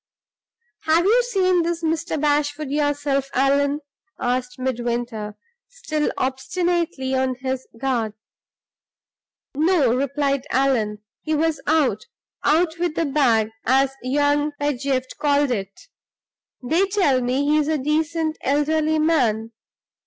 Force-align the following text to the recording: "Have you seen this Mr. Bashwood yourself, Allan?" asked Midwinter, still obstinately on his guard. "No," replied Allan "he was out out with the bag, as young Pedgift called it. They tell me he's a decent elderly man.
"Have 0.85 1.05
you 1.05 1.21
seen 1.21 1.61
this 1.61 1.83
Mr. 1.83 2.19
Bashwood 2.19 2.71
yourself, 2.71 3.29
Allan?" 3.35 3.81
asked 4.19 4.57
Midwinter, 4.57 5.35
still 5.67 6.11
obstinately 6.17 7.13
on 7.13 7.35
his 7.35 7.67
guard. 7.79 8.15
"No," 9.53 9.95
replied 9.95 10.47
Allan 10.49 11.03
"he 11.21 11.35
was 11.35 11.61
out 11.67 12.07
out 12.43 12.79
with 12.79 12.95
the 12.95 13.05
bag, 13.05 13.51
as 13.63 13.93
young 14.01 14.53
Pedgift 14.59 15.19
called 15.19 15.51
it. 15.51 15.81
They 16.63 16.87
tell 16.87 17.21
me 17.21 17.45
he's 17.45 17.67
a 17.67 17.77
decent 17.77 18.39
elderly 18.41 18.97
man. 18.97 19.51